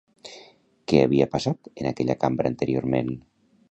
[0.93, 3.19] Què havia passat en aquella cambra anteriorment?